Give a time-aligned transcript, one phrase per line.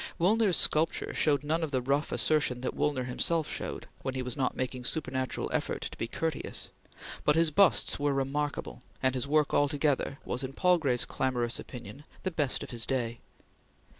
[0.19, 4.35] Woolner's sculpture showed none of the rough assertion that Woolner himself showed, when he was
[4.35, 6.69] not making supernatural effort to be courteous,
[7.23, 12.31] but his busts were remarkable, and his work altogether was, in Palgrave's clamorous opinion, the
[12.31, 13.19] best of his day.